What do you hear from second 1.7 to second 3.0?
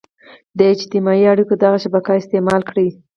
شبکه استعمال کړي.